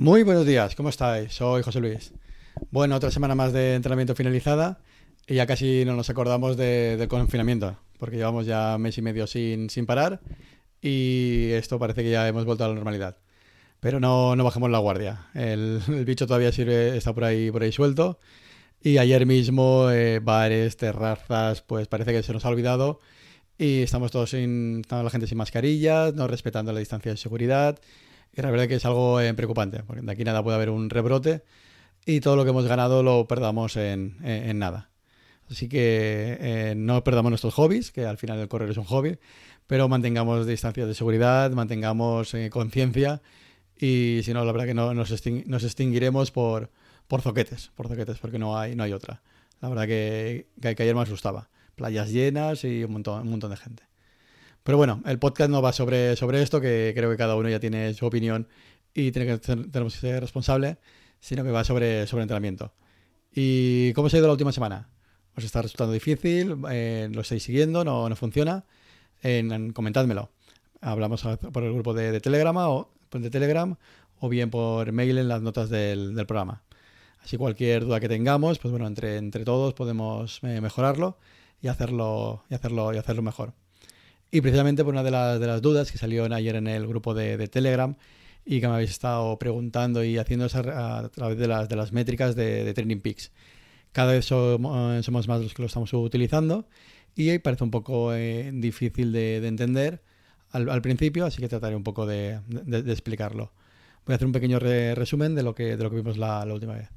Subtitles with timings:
[0.00, 1.30] Muy buenos días, ¿cómo estáis?
[1.34, 2.14] Soy José Luis.
[2.70, 4.80] Bueno, otra semana más de entrenamiento finalizada
[5.26, 9.68] y ya casi no nos acordamos del confinamiento, porque llevamos ya mes y medio sin,
[9.68, 10.22] sin parar
[10.80, 13.18] y esto parece que ya hemos vuelto a la normalidad.
[13.80, 15.26] Pero no, no bajemos la guardia.
[15.34, 18.18] El, bicho todavía sirve, está por ahí, por ahí suelto.
[18.82, 23.00] Y ayer mismo, eh, bares, terrazas, pues parece que se nos ha olvidado.
[23.58, 27.78] Y estamos todos sin, estamos la gente sin mascarillas, no respetando la distancia de seguridad.
[28.32, 30.90] Y la verdad que es algo eh, preocupante, porque de aquí nada puede haber un
[30.90, 31.42] rebrote
[32.06, 34.16] y todo lo que hemos ganado lo perdamos en,
[34.58, 34.90] nada.
[35.50, 39.18] Así que eh, no perdamos nuestros hobbies, que al final el correr es un hobby,
[39.66, 43.20] pero mantengamos distancias de seguridad, mantengamos eh, conciencia
[43.76, 46.70] y si no, la verdad que no, nos, extinguiremos por,
[47.08, 49.22] por zoquetes, por zoquetes, porque no hay, no hay otra.
[49.60, 51.48] La verdad que, que, ayer me asustaba.
[51.74, 53.89] Playas llenas y un montón, un montón de gente.
[54.70, 57.58] Pero bueno, el podcast no va sobre, sobre esto, que creo que cada uno ya
[57.58, 58.46] tiene su opinión
[58.94, 60.78] y tiene que tenemos que ser responsable,
[61.18, 62.72] sino que va sobre, sobre entrenamiento.
[63.34, 64.88] ¿Y cómo se ha ido la última semana?
[65.36, 66.56] ¿Os está resultando difícil?
[66.70, 67.82] Eh, ¿Lo estáis siguiendo?
[67.82, 68.64] ¿No, no funciona?
[69.22, 70.30] En, comentádmelo.
[70.80, 73.74] Hablamos por el grupo de, Telegram o de Telegram
[74.20, 76.62] o bien por mail en las notas del, programa.
[77.24, 81.18] Así cualquier duda que tengamos, pues bueno, entre, entre todos podemos eh, mejorarlo
[81.60, 83.52] y hacerlo, y hacerlo, y hacerlo mejor.
[84.30, 87.14] Y precisamente por una de las, de las dudas que salió ayer en el grupo
[87.14, 87.96] de, Telegram
[88.44, 92.36] y que me habéis estado preguntando y haciendo a, través de las, de las métricas
[92.36, 93.32] de, Training Peaks.
[93.92, 96.68] Cada vez somos, somos, más los que lo estamos utilizando
[97.16, 100.02] y parece un poco eh, difícil de, entender
[100.50, 102.40] al, principio, así que trataré un poco de,
[102.86, 103.52] explicarlo.
[104.06, 106.74] Voy a hacer un pequeño resumen de lo que, de lo que vimos la, última
[106.74, 106.88] vez.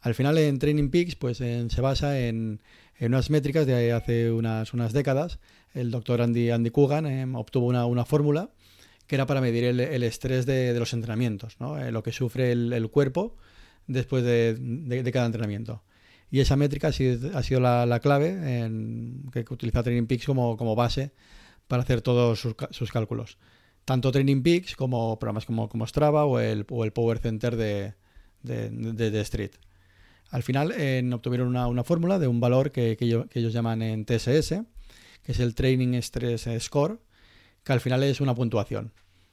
[0.00, 2.60] Al final en Training Peaks pues, se basa en,
[2.98, 5.38] en unas métricas de hace unas, unas décadas
[5.74, 8.50] el doctor Andy, Andy Coogan em, obtuvo una, fórmula
[9.06, 13.36] que era para medir el, estrés de, los entrenamientos, eh, lo que sufre el, cuerpo
[13.86, 15.82] después de, cada entrenamiento.
[16.30, 21.12] Y esa métrica ha sido, la, clave en, que utiliza Training Peaks como, base
[21.68, 23.38] para hacer todos sus, cálculos.
[23.86, 27.94] Tanto Training Peaks como programas como, como Strava o el, Power Center de,
[28.42, 29.52] de, Street.
[30.30, 30.74] Al final
[31.12, 34.62] obtuvieron una, fórmula de un valor que, ellos, llaman en TSS,
[35.22, 36.98] que es el Training Stress Score,
[37.64, 38.92] que al final es una puntuación.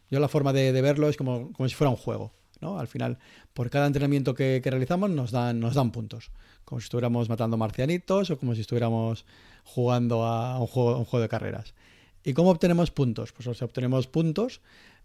[0.10, 2.32] Yo la forma de, verlo es como, si fuera un juego.
[2.62, 2.80] ¿no?
[2.80, 3.18] Al final,
[3.54, 6.32] por cada entrenamiento que, realizamos nos dan, nos dan puntos.
[6.64, 9.26] Como si estuviéramos matando marcianitos o como si estuviéramos
[9.64, 11.74] jugando a un juego, un juego de carreras.
[12.24, 13.34] ¿Y cómo obtenemos puntos?
[13.34, 14.62] Pues obtenemos puntos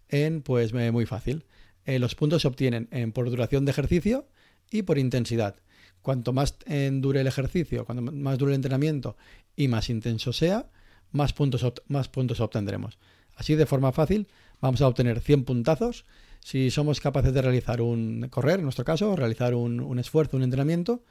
[0.09, 1.45] en, pues muy fácil.
[1.85, 4.25] Eh, los puntos se obtienen en, por duración de ejercicio
[4.69, 5.55] y por intensidad.
[6.01, 6.57] Cuanto más
[6.91, 9.17] dure el ejercicio, cuanto más dure el entrenamiento
[9.55, 10.67] y más intenso sea,
[11.11, 12.97] más puntos, más puntos obtendremos.
[13.35, 14.27] Así de forma fácil
[14.61, 16.05] vamos a obtener 100 puntazos
[16.39, 21.03] si somos capaces de realizar un correr, en nuestro caso, realizar un, esfuerzo, un entrenamiento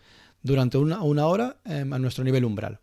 [0.43, 2.81] durante una, hora em, a nuestro nivel umbral.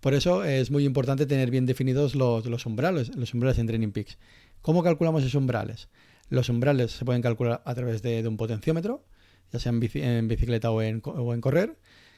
[0.00, 3.90] Por eso es muy importante tener bien definidos los, los umbrales, los umbrales en Training
[3.90, 4.16] Peaks.
[4.62, 5.88] ¿Cómo calculamos esos umbrales?
[6.30, 9.04] Los umbrales se pueden calcular a través de, un potenciómetro,
[9.52, 11.76] ya sea en, bicicleta o en, correr,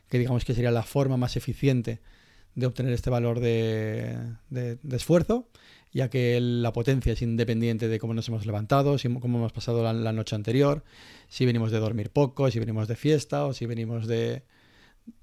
[0.08, 2.00] que digamos que sería la forma más eficiente
[2.54, 4.36] de obtener este valor de,
[4.90, 5.48] esfuerzo,
[5.92, 9.82] ya que la potencia es independiente de cómo nos hemos levantado, si, cómo hemos pasado
[9.92, 10.84] la, noche anterior,
[11.28, 14.42] si venimos de dormir poco, si venimos de fiesta o si venimos de,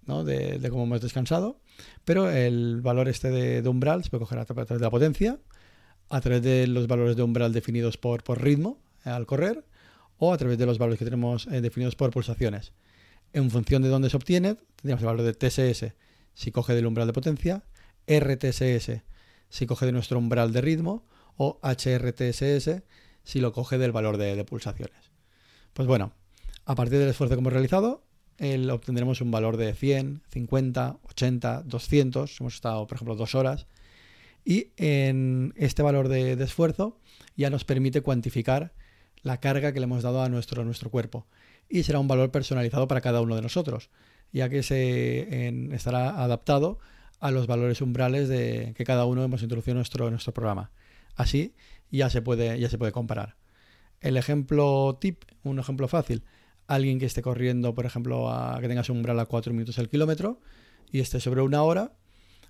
[0.06, 0.24] ¿no?
[0.24, 1.60] de, cómo hemos descansado.
[2.06, 5.38] Pero el valor este de, umbral se puede coger a través de la potencia,
[6.10, 9.66] a través de los valores de umbral definidos por, por ritmo al correr
[10.18, 12.74] o a través de los valores que tenemos eh, definidos por pulsaciones.
[13.34, 15.94] En función de dónde se obtiene, tendríamos el valor de TSS
[16.34, 17.64] si coge del umbral de potencia,
[18.08, 19.02] RTSS
[19.50, 21.06] si coge de nuestro umbral de ritmo
[21.36, 22.84] o HRTSS
[23.24, 25.12] si lo coge del valor de, pulsaciones.
[25.74, 26.14] Pues bueno,
[26.66, 28.04] a partir del esfuerzo que hemos realizado,
[28.72, 33.68] obtendremos un valor de 100, 50, 80, 200, hemos estado por ejemplo dos horas,
[34.46, 36.98] y en este valor de, esfuerzo
[37.36, 38.74] ya nos permite cuantificar
[39.24, 41.28] la carga que le hemos dado a nuestro, a nuestro cuerpo
[41.70, 43.90] y será un valor personalizado para cada uno de nosotros
[44.32, 46.80] ya que se estará adaptado
[47.20, 50.72] a los valores umbrales de, que cada uno hemos introducido en nuestro, nuestro programa.
[51.16, 51.56] Así
[51.90, 53.38] ya se, puede, ya se puede comparar.
[54.02, 56.24] El ejemplo tip, un ejemplo fácil,
[56.68, 59.90] alguien que esté corriendo, por ejemplo, a, que tenga su umbral a 4 minutos el
[59.90, 60.40] kilómetro
[60.92, 61.94] y esté sobre una hora,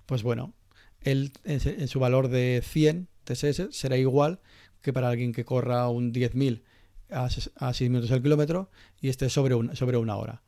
[0.04, 0.52] pues bueno,
[1.00, 4.40] él, en su valor de 100 TSS será igual
[4.82, 6.62] que para alguien que corra un 10.000
[7.10, 8.70] a, 6 minutos el kilómetro
[9.00, 10.42] y esté sobre, sobre una hora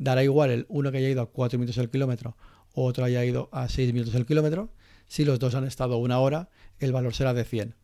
[0.00, 2.36] dará igual el uno que haya ido a 4 minutos el kilómetro
[2.72, 4.72] o otro haya ido a 6 minutos el kilómetro.
[5.06, 6.48] Si los dos han estado una hora,
[6.78, 7.74] el valor será de 100.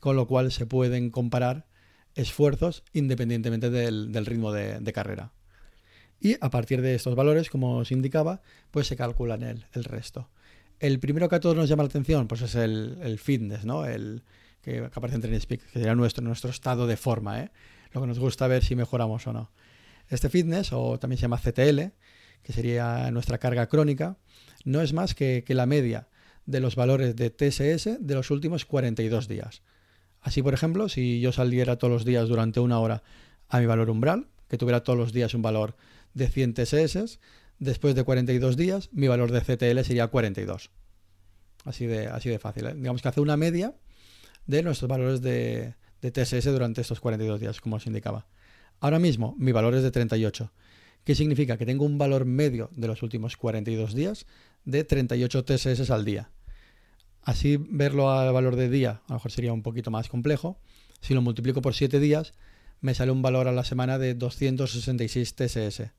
[0.00, 1.66] Con lo cual se pueden comparar
[2.14, 5.32] esfuerzos independientemente del, ritmo de, carrera.
[6.20, 10.28] Y a partir de estos valores, como os indicaba, pues se calculan el, el resto.
[10.78, 13.86] El primero que a todos nos llama la atención, pues es el, fitness, ¿no?
[13.86, 14.24] El
[14.62, 17.50] que, aparece en TrainSpeak, que sería nuestro, nuestro estado de forma, ¿eh?
[17.92, 19.50] Lo que nos gusta ver si mejoramos o no.
[20.08, 21.92] Este fitness, o también se llama CTL,
[22.42, 24.16] que sería nuestra carga crónica,
[24.64, 26.08] no es más que, que la media
[26.46, 29.62] de los valores de TSS de los últimos 42 días.
[30.20, 33.02] Así, por ejemplo, si yo saliera todos los días durante una hora
[33.48, 35.76] a mi valor umbral, que tuviera todos los días un valor
[36.14, 37.18] de 100 TSS,
[37.58, 40.70] después de 42 días mi valor de CTL sería 42.
[41.64, 42.66] Así de, así de fácil.
[42.66, 42.74] ¿eh?
[42.74, 43.74] Digamos que hace una media
[44.46, 48.26] de nuestros valores de, de TSS durante estos 42 días, como os indicaba.
[48.80, 50.52] Ahora mismo mi valor es de 38.
[51.04, 51.56] ¿Qué significa?
[51.56, 54.26] Que tengo un valor medio de los últimos 42 días
[54.64, 56.30] de 38 TSS al día.
[57.22, 60.58] Así verlo al valor de día a lo mejor sería un poquito más complejo.
[61.00, 62.34] Si lo multiplico por 7 días,
[62.80, 65.92] me sale un valor a la semana de 266 TSS.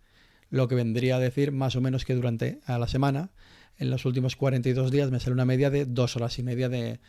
[0.50, 3.32] Lo que vendría a decir más o menos que durante a la semana,
[3.78, 7.00] en los últimos 42 días, me sale una media de 2 horas y media de,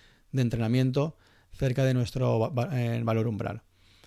[0.42, 1.16] entrenamiento
[1.52, 3.62] cerca de nuestro eh, valor umbral.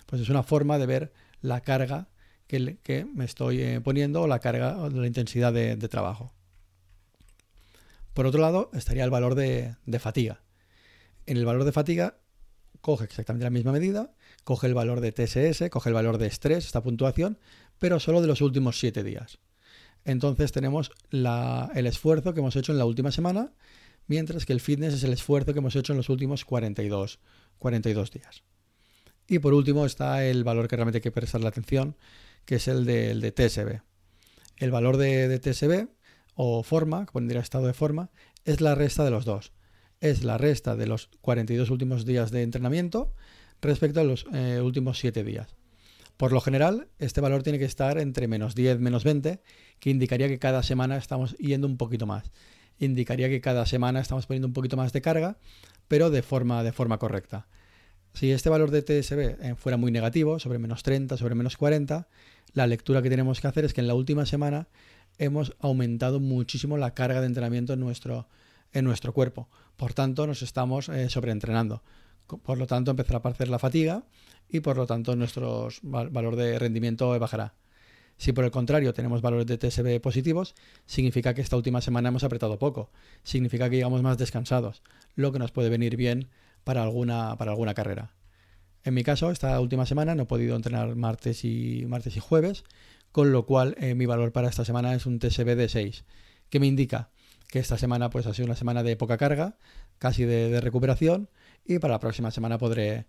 [0.06, 2.08] Pues es una forma de ver la carga
[2.46, 6.32] que, me estoy eh, poniendo o la carga o la intensidad de trabajo.
[8.18, 10.42] Por otro lado, estaría el valor de, fatiga.
[11.26, 12.18] En el valor de fatiga
[12.80, 14.10] coge exactamente la misma medida,
[14.42, 17.38] coge el valor de TSS, coge el valor de estrés, esta puntuación,
[17.78, 19.38] pero solo de los últimos 7 días.
[20.04, 23.52] Entonces tenemos el esfuerzo que hemos hecho en la última semana,
[24.08, 27.20] mientras que el fitness es el esfuerzo que hemos hecho en los últimos 42,
[27.58, 28.42] 42 días.
[29.28, 31.96] Y por último está el valor que realmente hay que prestar la atención,
[32.44, 33.82] que es el de, TSB.
[34.56, 35.88] El valor de, de TSB
[36.34, 38.10] o forma, que pondría estado de forma,
[38.44, 39.52] es la resta de los dos.
[40.00, 43.12] Es la resta de los 42 últimos días de entrenamiento
[43.60, 45.54] respecto a los eh, últimos 7 días.
[46.16, 49.40] Por lo general, este valor tiene que estar entre menos 10, menos 20,
[49.78, 52.30] que indicaría que cada semana estamos yendo un poquito más.
[52.78, 55.36] Indicaría que cada semana estamos poniendo un poquito más de carga,
[55.88, 57.46] pero de forma, de forma correcta.
[58.14, 62.08] Si este valor de TSB eh, fuera muy negativo, sobre menos 30, sobre menos 40,
[62.52, 64.68] la lectura que tenemos que hacer es que en la última semana
[65.18, 68.28] hemos aumentado muchísimo la carga de entrenamiento en nuestro,
[68.72, 69.48] en nuestro cuerpo.
[69.76, 71.82] Por tanto, nos estamos eh, sobreentrenando.
[72.26, 74.04] Por lo tanto, empezará a aparecer la fatiga
[74.48, 77.54] y por lo tanto nuestro valor de rendimiento bajará.
[78.18, 80.54] Si por el contrario tenemos valores de TSB positivos,
[80.86, 82.90] significa que esta última semana hemos apretado poco,
[83.22, 84.82] significa que llegamos más descansados,
[85.14, 86.28] lo que nos puede venir bien
[86.64, 88.12] para alguna, para alguna carrera.
[88.84, 92.64] En mi caso, esta última semana no he podido entrenar martes y, martes y jueves,
[93.12, 96.04] con lo cual eh, mi valor para esta semana es un TSB de 6,
[96.50, 97.10] que me indica
[97.48, 99.56] que esta semana pues ha sido una semana de poca carga,
[99.98, 101.28] casi de, recuperación,
[101.64, 103.06] y para la próxima semana podré,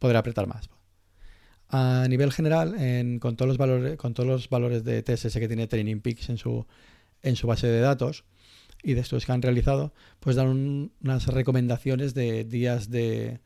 [0.00, 0.68] apretar más.
[1.76, 2.76] A nivel general,
[3.18, 6.38] con, todos los valores, con todos los valores de TSS que tiene Training Peaks en
[6.38, 6.66] su,
[7.20, 8.22] en su base de datos
[8.84, 13.40] y de estos que han realizado, pues dan unas recomendaciones de días de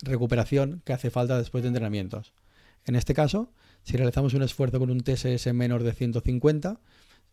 [0.00, 2.32] recuperación que hace falta después de entrenamientos.
[2.84, 3.52] En este caso,
[3.82, 6.78] si realizamos un esfuerzo con un TSS menor de 150,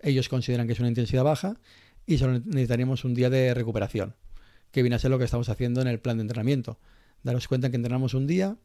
[0.02, 1.60] ellos consideran que es una intensidad baja
[2.08, 4.16] y solo necesitaríamos un día de recuperación,
[4.72, 6.80] que viene a ser lo que estamos haciendo en el plan de entrenamiento.
[7.22, 8.58] Daros cuenta que entrenamos un día,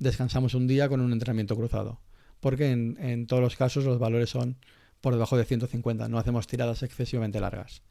[0.00, 2.00] descansamos un día con un entrenamiento cruzado,
[2.40, 4.56] porque en, todos los casos los valores son
[5.00, 7.82] por debajo de 150, no hacemos tiradas excesivamente largas.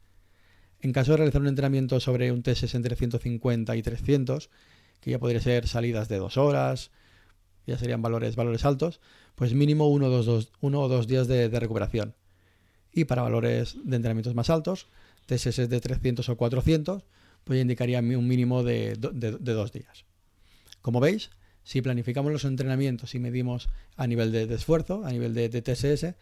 [0.80, 4.50] En caso de realizar un entrenamiento sobre un TSS entre 150 y 300,
[5.00, 6.90] que ya podría ser salidas de dos horas,
[7.66, 9.00] ya serían valores, valores altos,
[9.34, 12.14] pues mínimo uno, o dos días de, recuperación.
[12.92, 14.88] Y para valores de entrenamientos más altos,
[15.26, 17.04] TSS de 300 o 400,
[17.44, 20.04] pues ya indicaría un mínimo de, dos días.
[20.82, 21.30] Como veis,
[21.62, 26.14] si planificamos los entrenamientos y medimos a nivel de, esfuerzo, a nivel de, TSS,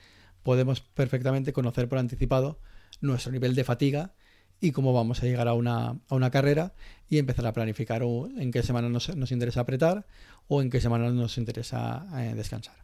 [0.42, 2.59] podemos perfectamente conocer por anticipado
[3.00, 4.14] nuestro nivel de fatiga
[4.61, 6.75] y cómo vamos a llegar a una, carrera
[7.09, 10.07] y empezar a planificar en qué semana nos, interesa apretar
[10.49, 12.76] o en qué semana nos interesa eh, descansar.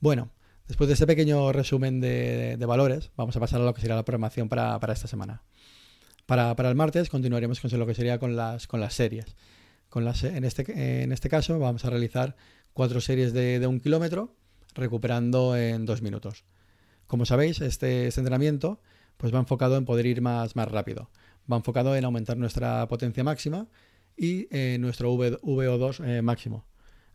[0.00, 0.30] Bueno,
[0.68, 4.04] después de este pequeño resumen de, valores, vamos a pasar a lo que sería la
[4.04, 5.42] programación para, esta semana.
[6.26, 9.34] Para, el martes continuaremos con lo que sería con las, con las series.
[9.94, 12.36] Este, en este caso vamos a realizar
[12.74, 14.34] cuatro series de, un kilómetro
[14.74, 16.44] recuperando en dos minutos.
[17.06, 18.80] Como sabéis, este, este entrenamiento
[19.16, 21.10] pues va enfocado en poder ir más, rápido.
[21.50, 23.66] Va enfocado en aumentar nuestra potencia máxima
[24.16, 26.66] y eh, nuestro VO2 eh, máximo.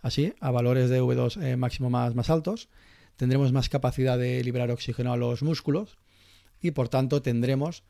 [0.02, 2.70] Así, a valores de V2 eh, máximo más altos,
[3.16, 5.98] tendremos más capacidad de liberar oxígeno a los músculos
[6.60, 7.84] y por tanto tendremos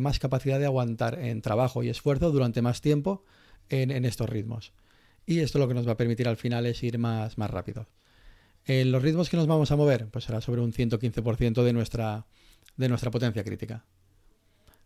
[0.00, 3.24] más capacidad de aguantar en trabajo y esfuerzo durante más tiempo
[3.70, 4.72] en, estos ritmos.
[5.26, 7.86] y esto lo que nos va a permitir al final es ir más, más rápido.
[8.66, 12.26] En los ritmos que nos vamos a mover, pues será sobre un 115% de nuestra,
[12.76, 13.84] de nuestra potencia crítica.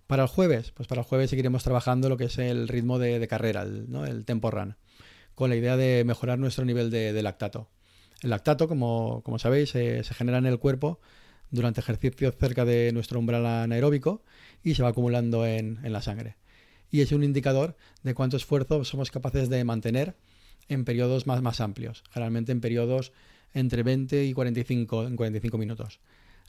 [0.06, 3.26] Para el jueves, pues para el jueves seguiremos trabajando lo que es el ritmo de,
[3.26, 4.04] carrera, el, ¿no?
[4.04, 4.76] el, tempo run,
[5.34, 7.68] con la idea de mejorar nuestro nivel de, lactato.
[8.22, 11.00] El lactato, como, sabéis, se genera en el cuerpo
[11.54, 14.22] durante ejercicios cerca de nuestro umbral anaeróbico
[14.62, 16.36] y se va acumulando en, la sangre.
[16.94, 20.14] Y es un indicador de cuánto esfuerzo somos capaces de mantener
[20.68, 23.12] en periodos más, más amplios, generalmente en periodos
[23.52, 25.98] entre 20 y 45, en 45 minutos.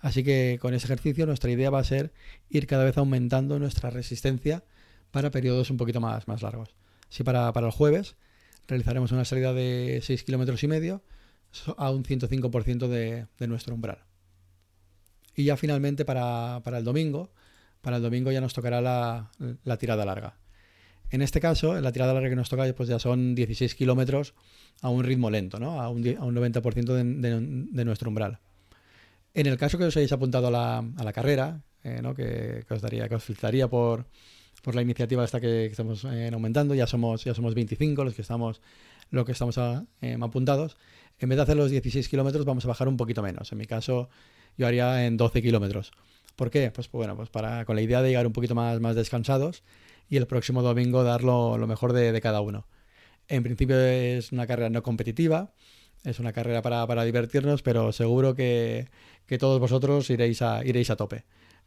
[0.01, 2.13] Así que con ese ejercicio nuestra idea va a ser
[2.47, 4.63] ir cada vez aumentando nuestra resistencia
[5.09, 6.75] para periodos un poquito más, más largos.
[7.09, 8.15] Si para, el jueves
[8.67, 11.01] realizaremos una salida de 6 kilómetros y medio
[11.75, 14.03] a un 105% de, de, nuestro umbral.
[15.35, 17.31] Y ya finalmente para, el domingo,
[17.85, 19.29] para el domingo ya nos tocará la,
[19.77, 20.33] tirada larga.
[21.11, 24.33] En este caso, la tirada larga que nos toca pues ya son 16 kilómetros
[24.81, 25.79] a un ritmo lento, ¿no?
[25.79, 28.39] a, un, 90% de nuestro umbral.
[29.35, 32.01] En el caso que os hayáis apuntado a la, carrera, eh,
[32.67, 33.23] que, os daría, que os
[33.69, 34.05] por,
[34.73, 38.61] la iniciativa esta que, estamos eh, aumentando, ya somos, ya somos 25 los que estamos,
[39.11, 39.59] que estamos
[40.01, 40.75] em, apuntados.
[41.19, 43.51] En vez de hacer los 16 kilómetros, vamos a bajar un poquito menos.
[43.51, 44.09] En mi caso,
[44.57, 45.91] yo haría en 12 kilómetros.
[46.35, 46.71] ¿Por qué?
[46.71, 49.63] Pues, bueno, pues para, con la idea de llegar un poquito más, más descansados
[50.09, 52.67] y el próximo domingo dar lo, mejor de, cada uno.
[53.27, 55.53] En principio es una carrera no competitiva,
[56.03, 58.87] es una carrera para, divertirnos, pero seguro que,
[59.39, 61.23] todos vosotros iréis a, iréis a tope.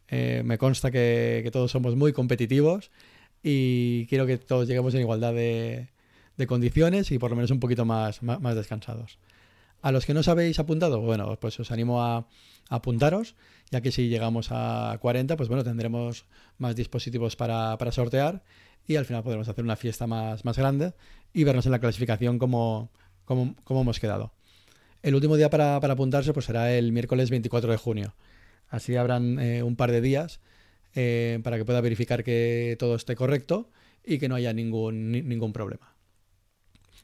[0.09, 2.91] Eh, me consta que, todos somos muy competitivos
[3.43, 5.89] y quiero que todos lleguemos en igualdad de,
[6.47, 9.19] condiciones y por lo menos un poquito más, más, descansados.
[9.81, 12.27] A los que no os habéis apuntado, bueno, pues os animo a,
[12.69, 13.35] apuntaros,
[13.71, 16.25] ya que si llegamos a 40, pues bueno, tendremos
[16.59, 18.43] más dispositivos para, sortear
[18.87, 20.95] y al final podremos hacer una fiesta más, grande
[21.33, 22.91] y vernos en la clasificación como,
[23.25, 24.33] cómo, hemos quedado.
[25.03, 28.15] El último día para, apuntarse pues será el miércoles 24 de junio.
[28.69, 30.41] Así habrán eh, un par de días
[30.95, 33.71] eh, para que pueda verificar que todo esté correcto
[34.05, 35.95] y que no haya ningún, problema.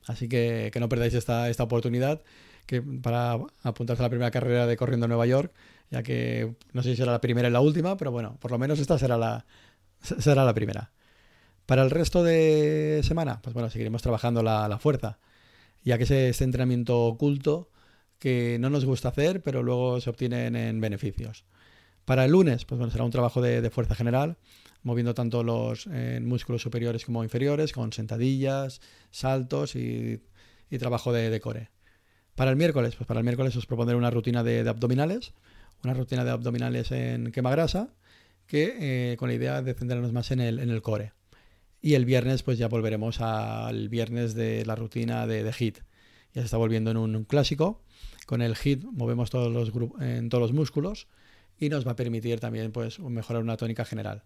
[0.07, 2.23] Así que, no perdáis esta oportunidad
[2.67, 5.53] que para apuntarse a la primera carrera de Corriendo Nueva York,
[5.91, 8.59] ya que no sé si será la primera y la última, pero bueno, por lo
[8.59, 9.47] menos esta será la,
[10.01, 10.93] será la primera.
[11.67, 15.19] Para el resto de semana, pues bueno, seguiremos trabajando la, la fuerza
[15.85, 17.71] ya que es este entrenamiento oculto
[18.19, 21.45] que no nos gusta hacer, pero luego se obtienen en beneficios.
[22.05, 24.39] Para el lunes, pues bueno, será un trabajo de, fuerza general,
[24.83, 25.87] moviendo tanto los
[26.23, 28.81] músculos superiores como inferiores, con sentadillas,
[29.11, 30.23] saltos y,
[30.79, 31.71] trabajo de, core.
[32.35, 35.33] Para el miércoles, pues para el miércoles os propondré una rutina de, abdominales,
[35.83, 37.91] una rutina de abdominales en quema grasa,
[38.47, 41.13] que eh, con la idea de centrarnos más en el, en el core.
[41.85, 45.81] Y el viernes, pues ya volveremos al viernes de la rutina de, HIT.
[46.33, 47.83] Ya se está volviendo en un, clásico.
[48.25, 51.09] Con el HIT movemos todos los en todos los músculos
[51.59, 54.23] y nos va a permitir también pues, mejorar una tónica general.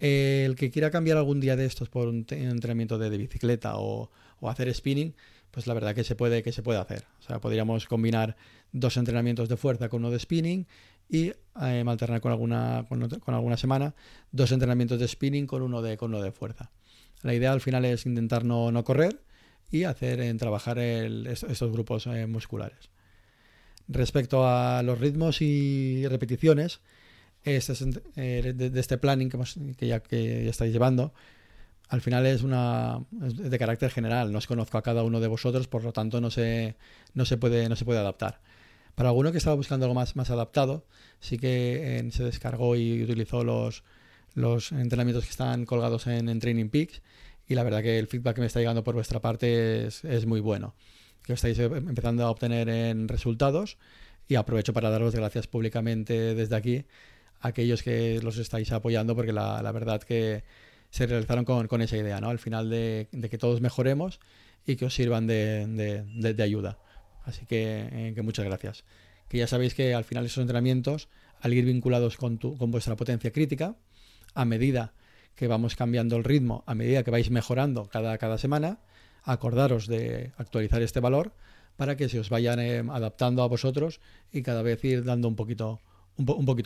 [0.00, 4.10] El que quiera cambiar algún día de estos por un entrenamiento de, bicicleta o,
[4.42, 5.14] hacer spinning,
[5.50, 7.04] pues la verdad que se puede, que se puede hacer.
[7.18, 8.36] O sea, podríamos combinar
[8.72, 10.66] dos entrenamientos de fuerza con uno de spinning
[11.08, 13.94] y eh, alternar con alguna, con, alguna semana
[14.30, 16.70] dos entrenamientos de spinning con uno de, con uno de fuerza.
[17.22, 19.20] La idea al final es intentar no, no correr
[19.70, 22.90] y hacer en trabajar estos grupos eh, musculares.
[23.88, 26.80] Respecto a los ritmos y repeticiones,
[27.42, 27.72] este,
[28.16, 29.30] eh, de, este planning
[29.76, 31.12] que, ya, que ya estáis llevando,
[31.90, 34.30] al final es una de carácter general.
[34.30, 36.76] No os conozco a cada uno de vosotros, por lo tanto no se,
[37.14, 38.40] no se, puede, no se puede adaptar.
[38.94, 40.86] Para alguno que estaba buscando algo más, más adaptado,
[41.18, 43.82] sí que eh, se descargó y utilizó los,
[44.34, 47.02] los entrenamientos que están colgados en, Training Peaks
[47.48, 50.26] y la verdad que el feedback que me está llegando por vuestra parte es, es
[50.26, 50.76] muy bueno.
[51.24, 53.78] Que estáis eh, empezando a obtener en resultados
[54.28, 56.84] y aprovecho para daros gracias públicamente desde aquí
[57.40, 60.44] a aquellos que los estáis apoyando porque la verdad que
[60.90, 62.30] se realizaron con, esa idea, ¿no?
[62.30, 64.20] Al final de, que todos mejoremos
[64.66, 66.78] y que os sirvan de, ayuda.
[67.24, 68.84] Así eh, que, muchas gracias.
[69.28, 71.08] Que ya sabéis que al final esos entrenamientos,
[71.40, 73.76] al ir vinculados con, vuestra potencia crítica,
[74.34, 74.92] a medida
[75.36, 78.80] que vamos cambiando el ritmo, a medida que vais mejorando cada, semana,
[79.22, 81.32] acordaros de actualizar este valor
[81.76, 84.00] para que se os vayan eh, adaptando a vosotros
[84.32, 85.78] y cada vez ir dando un, poquito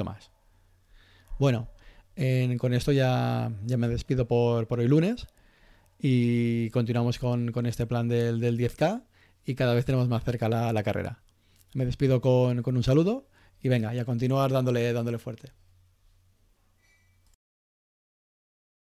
[0.04, 0.30] más.
[1.38, 1.68] Bueno,
[2.58, 5.26] con esto ya, ya me despido por, por hoy lunes
[5.98, 9.02] y continuamos con, este plan del, del 10K
[9.46, 11.22] y cada vez tenemos más cerca la, carrera.
[11.74, 13.26] Me despido con, con un saludo
[13.62, 15.52] y venga, y a continuar dándole, dándole fuerte.